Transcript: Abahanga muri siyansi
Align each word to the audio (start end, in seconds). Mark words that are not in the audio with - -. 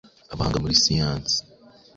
Abahanga 0.33 0.61
muri 0.63 0.75
siyansi 0.83 1.37